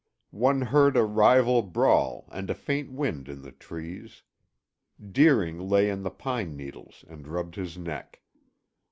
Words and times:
One 0.33 0.63
heard 0.63 0.97
a 0.97 1.03
river 1.03 1.61
brawl 1.61 2.27
and 2.31 2.49
a 2.49 2.55
faint 2.55 2.91
wind 2.91 3.29
in 3.29 3.43
the 3.43 3.51
trees. 3.51 4.23
Deering 4.99 5.59
lay 5.69 5.91
in 5.91 6.01
the 6.01 6.09
pine 6.09 6.57
needles 6.57 7.05
and 7.07 7.27
rubbed 7.27 7.53
his 7.53 7.77
neck. 7.77 8.19